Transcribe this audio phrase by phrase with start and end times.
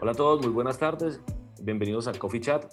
[0.00, 1.20] Hola a todos, muy buenas tardes.
[1.60, 2.72] Bienvenidos a Coffee Chat.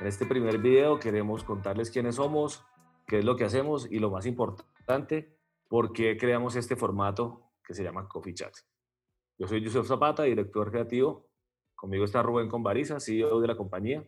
[0.00, 2.64] En este primer video queremos contarles quiénes somos,
[3.06, 5.36] qué es lo que hacemos y lo más importante,
[5.68, 8.54] por qué creamos este formato que se llama Coffee Chat.
[9.36, 11.28] Yo soy Yusef Zapata, director creativo.
[11.74, 14.02] Conmigo está Rubén Convariza, CEO de la compañía.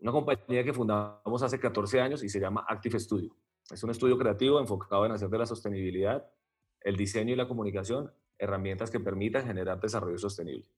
[0.00, 3.34] Una compañía que fundamos hace 14 años y se llama Active Studio.
[3.70, 6.30] Es un estudio creativo enfocado en hacer de la sostenibilidad,
[6.82, 10.68] el diseño y la comunicación herramientas que permitan generar desarrollo sostenible.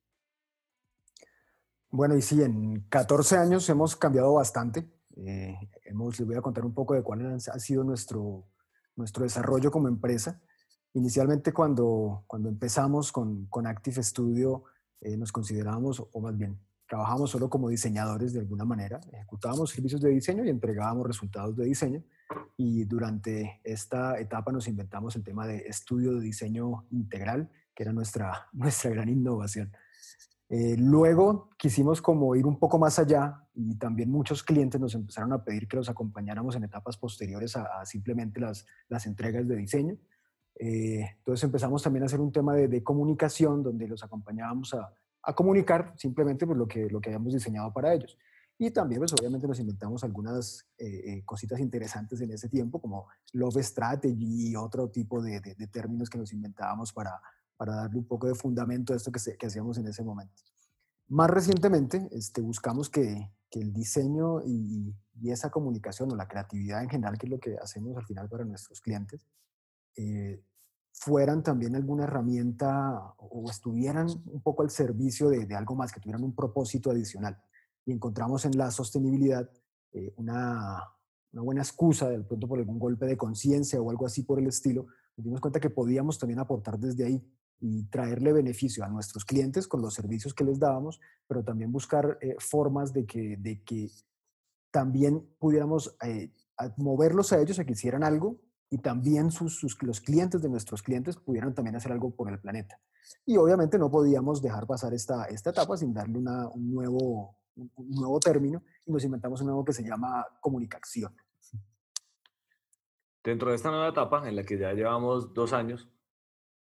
[1.97, 4.85] Bueno, y sí, en 14 años hemos cambiado bastante.
[5.15, 8.49] Eh, hemos, les voy a contar un poco de cuál ha sido nuestro,
[8.97, 10.41] nuestro desarrollo como empresa.
[10.95, 14.65] Inicialmente cuando, cuando empezamos con, con Active Studio
[15.03, 20.01] eh, nos considerábamos, o más bien, trabajábamos solo como diseñadores de alguna manera, ejecutábamos servicios
[20.01, 22.03] de diseño y entregábamos resultados de diseño.
[22.57, 27.93] Y durante esta etapa nos inventamos el tema de estudio de diseño integral, que era
[27.93, 29.71] nuestra, nuestra gran innovación.
[30.57, 35.33] Eh, luego quisimos como ir un poco más allá y también muchos clientes nos empezaron
[35.33, 39.97] a pedir que los acompañáramos en etapas posteriores a, simplemente las, las, entregas de diseño.
[40.55, 44.95] Eh, entonces empezamos también a hacer un tema de, comunicación donde los acompañábamos a,
[45.25, 48.17] a comunicar simplemente pues, lo, que, lo que habíamos diseñado para ellos.
[48.57, 53.57] Y también, pues obviamente nos inventamos algunas eh, cositas interesantes en ese tiempo, como Love
[53.57, 57.21] Strategy y otro tipo de, de términos que nos inventábamos para,
[57.57, 60.43] para darle un poco de fundamento a esto que, que hacíamos en ese momento.
[61.09, 66.83] Más recientemente, este, buscamos que, que el diseño y, y, esa comunicación o la creatividad
[66.83, 69.27] en general, que es lo que hacemos al final para nuestros clientes,
[69.97, 70.43] eh,
[70.93, 76.01] fueran también alguna herramienta o estuvieran un poco al servicio de, de, algo más, que
[76.01, 77.41] tuvieran un propósito adicional.
[77.85, 79.49] Y encontramos en la sostenibilidad
[79.93, 80.81] eh, una,
[81.33, 84.47] una buena excusa, de pronto por algún golpe de conciencia o algo así por el
[84.47, 84.87] estilo,
[85.17, 87.25] nos dimos cuenta que podíamos también aportar desde ahí
[87.67, 92.19] y traerle beneficio a nuestros clientes con los servicios que les dábamos, pero también buscar
[92.21, 93.89] eh, formas de que, de que
[94.71, 96.31] también pudiéramos eh,
[96.77, 98.37] moverlos a ellos a que hicieran algo
[98.69, 102.39] y también sus, sus, los clientes de nuestros clientes pudieran también hacer algo por el
[102.39, 102.79] planeta.
[103.25, 107.91] Y obviamente no podíamos dejar pasar esta, esta etapa sin darle una, un, nuevo, un
[107.93, 111.17] nuevo término y nos inventamos un nuevo que se llama comunicación.
[113.23, 115.89] Dentro de esta nueva etapa en la que ya llevamos dos años,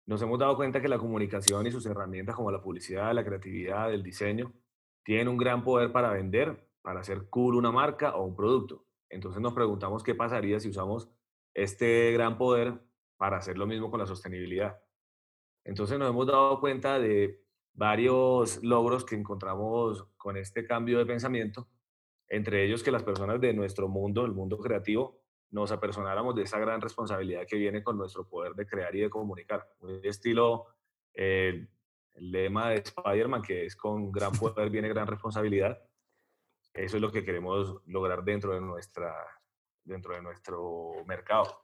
[0.09, 3.93] nos hemos dado cuenta que la comunicación y sus herramientas como la publicidad, la creatividad,
[3.93, 4.51] el diseño,
[5.03, 8.87] tienen un gran poder para vender, para hacer cool una marca o un producto.
[9.07, 11.11] Entonces nos preguntamos qué pasaría si usamos
[11.53, 12.81] este gran poder
[13.17, 14.81] para hacer lo mismo con la sostenibilidad.
[15.63, 17.43] Entonces nos hemos dado cuenta de
[17.73, 21.67] varios logros que encontramos con este cambio de pensamiento,
[22.27, 25.18] entre ellos que las personas de nuestro mundo, el mundo creativo,
[25.51, 29.09] nos apersonáramos de esa gran responsabilidad que viene con nuestro poder de crear y de
[29.09, 29.67] comunicar.
[29.79, 30.67] Un estilo,
[31.13, 31.67] eh,
[32.13, 35.81] el lema de Spider-Man, que es con gran poder viene gran responsabilidad.
[36.73, 39.13] Eso es lo que queremos lograr dentro de, nuestra,
[39.83, 41.63] dentro de nuestro mercado.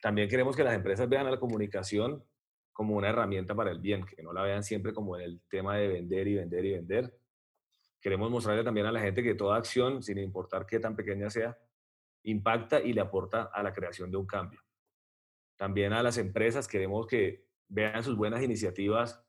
[0.00, 2.24] También queremos que las empresas vean a la comunicación
[2.72, 5.88] como una herramienta para el bien, que no la vean siempre como el tema de
[5.88, 7.18] vender y vender y vender.
[8.00, 11.56] Queremos mostrarle también a la gente que toda acción, sin importar qué tan pequeña sea,
[12.24, 14.60] impacta y le aporta a la creación de un cambio.
[15.56, 19.24] También a las empresas queremos que vean sus buenas iniciativas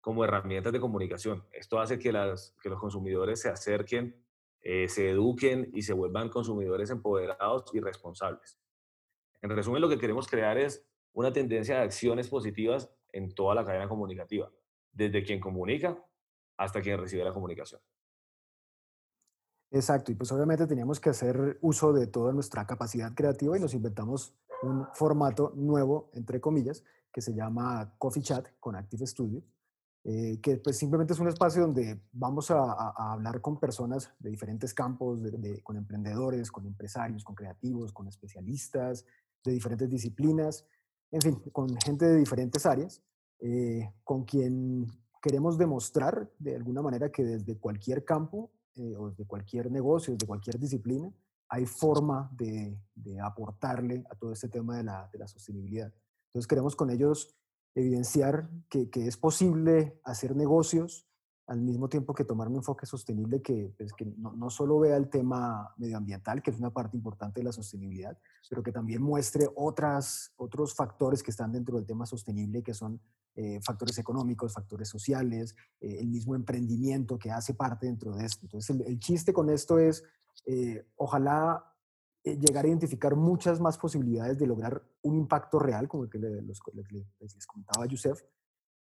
[0.00, 1.44] como herramientas de comunicación.
[1.52, 4.24] Esto hace que, las, que los consumidores se acerquen,
[4.60, 8.58] eh, se eduquen y se vuelvan consumidores empoderados y responsables.
[9.42, 13.64] En resumen, lo que queremos crear es una tendencia de acciones positivas en toda la
[13.64, 14.50] cadena comunicativa,
[14.92, 16.04] desde quien comunica
[16.56, 17.80] hasta quien recibe la comunicación.
[19.70, 23.74] Exacto, y pues obviamente teníamos que hacer uso de toda nuestra capacidad creativa y nos
[23.74, 26.82] inventamos un formato nuevo, entre comillas,
[27.12, 29.42] que se llama Coffee Chat con Active Studio,
[30.04, 34.72] eh, que pues simplemente es un espacio donde vamos a, hablar con personas de diferentes
[34.72, 35.20] campos,
[35.62, 39.04] con emprendedores, con empresarios, con creativos, con especialistas
[39.44, 40.66] de diferentes disciplinas,
[41.10, 43.02] en fin, con gente de diferentes áreas,
[43.40, 44.86] eh, con quien
[45.20, 50.26] queremos demostrar de alguna manera que desde cualquier campo eh, o de cualquier negocio, de
[50.26, 51.12] cualquier disciplina,
[51.48, 52.78] hay forma de,
[53.22, 55.92] aportarle a todo este tema de la, de la, sostenibilidad.
[56.28, 57.34] Entonces queremos con ellos
[57.74, 61.07] evidenciar que, que, es posible hacer negocios
[61.48, 64.96] al mismo tiempo que tomar un enfoque sostenible que, pues, que no, no, solo vea
[64.96, 68.16] el tema medioambiental, que es una parte importante de la sostenibilidad,
[68.50, 73.00] pero que también muestre otras, otros factores que están dentro del tema sostenible, que son
[73.34, 78.44] eh, factores económicos, factores sociales, eh, el mismo emprendimiento que hace parte dentro de esto.
[78.44, 80.04] Entonces, el, chiste con esto es,
[80.44, 81.64] eh, ojalá
[82.24, 86.42] llegar a identificar muchas más posibilidades de lograr un impacto real, como el que les,
[86.42, 88.22] les comentaba Yusef,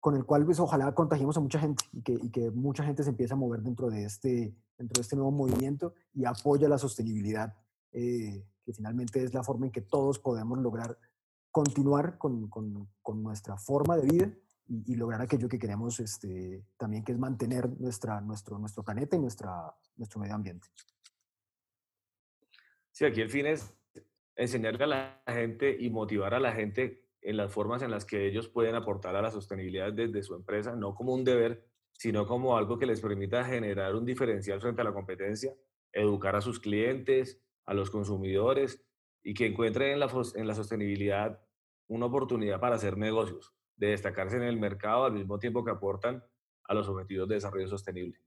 [0.02, 3.34] con el cual pues ojalá contagiemos a mucha gente y que, mucha gente se empiece
[3.34, 4.52] a mover dentro de este,
[4.99, 7.54] este nuevo movimiento y apoya la sostenibilidad,
[7.93, 10.99] eh, que finalmente es la forma en que todos podemos lograr
[11.52, 12.50] continuar con,
[13.14, 14.32] nuestra forma de vida
[14.66, 19.76] y, lograr aquello que queremos este, también, que es mantener nuestro, nuestro planeta y nuestro
[20.16, 20.66] medio ambiente.
[22.90, 23.72] Sí, aquí el fin es
[24.34, 28.26] enseñarle a la gente y motivar a la gente en las formas en las que
[28.26, 32.56] ellos pueden aportar a la sostenibilidad desde su empresa, no como un deber, sino como
[32.56, 35.54] algo que les permita generar un diferencial frente a la competencia,
[35.92, 38.84] educar a sus clientes, a los consumidores
[39.22, 41.40] y que encuentren en la, en la sostenibilidad
[41.86, 46.25] una oportunidad para hacer negocios, de destacarse en el mercado al mismo tiempo que aportan
[46.64, 48.18] a los objetivos de desarrollo sostenible.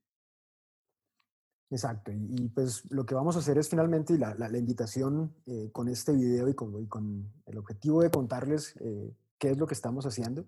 [1.71, 5.89] Exacto, y, pues lo que vamos a hacer es finalmente la, la, invitación eh, con
[5.89, 9.73] este video y con, y con, el objetivo de contarles eh, qué es lo que
[9.73, 10.45] estamos haciendo,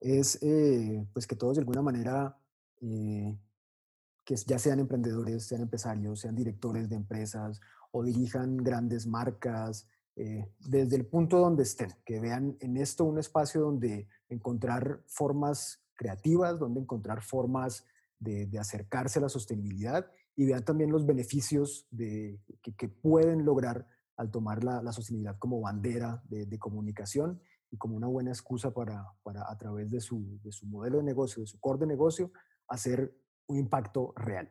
[0.00, 2.36] es eh, pues que todos de alguna manera,
[2.80, 7.60] que ya sean emprendedores, sean empresarios, sean directores de empresas
[7.90, 13.60] o dirijan grandes marcas, desde el punto donde estén, que vean en esto un espacio
[13.60, 17.84] donde encontrar formas creativas, donde encontrar formas
[18.18, 20.08] de, de acercarse a la sostenibilidad
[20.38, 25.60] y vean también los beneficios de, que, pueden lograr al tomar la, la sostenibilidad como
[25.60, 27.42] bandera de, comunicación
[27.72, 31.02] y como una buena excusa para, para a través de su, de su, modelo de
[31.02, 32.30] negocio, de su core de negocio,
[32.68, 33.12] hacer
[33.48, 34.48] un impacto real.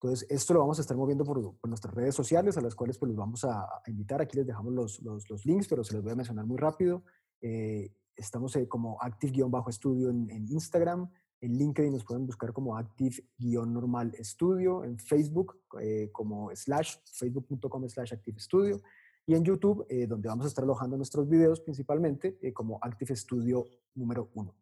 [0.00, 2.96] Entonces, esto lo vamos a estar moviendo por, por nuestras redes sociales, a las cuales
[2.96, 4.22] pues los vamos a, invitar.
[4.22, 7.04] Aquí les dejamos los, los, los, links, pero se los voy a mencionar muy rápido.
[7.42, 11.10] Eh, estamos eh, como active-estudio en, en Instagram,
[11.40, 18.12] en LinkedIn nos pueden buscar como Active-Normal Estudio, en Facebook eh, como slash, facebook.com slash
[18.14, 18.80] Active Studio,
[19.26, 23.14] y en YouTube, eh, donde vamos a estar alojando nuestros videos principalmente, eh, como Active
[23.16, 24.54] Studio número 1.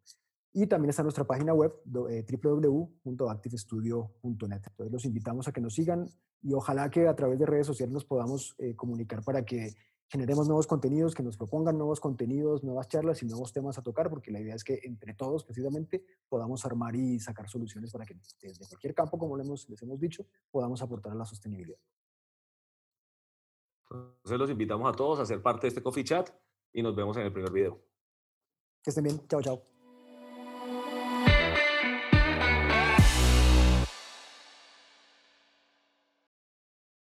[0.54, 4.62] Y también está nuestra página web www.activestudio.net.
[4.68, 6.08] Entonces los invitamos a que nos sigan
[6.42, 9.74] y ojalá que a través de redes sociales nos podamos comunicar para que
[10.08, 14.10] generemos nuevos contenidos, que nos propongan nuevos contenidos, nuevas charlas y nuevos temas a tocar,
[14.10, 18.14] porque la idea es que entre todos precisamente podamos armar y sacar soluciones para que
[18.40, 21.78] desde cualquier campo, como les hemos, les hemos dicho, podamos aportar a la sostenibilidad.
[23.90, 26.30] Entonces los invitamos a todos a ser parte de este Coffee Chat
[26.72, 27.80] y nos vemos en el primer video.
[28.82, 29.20] Que estén bien.
[29.28, 29.73] Chao, chao.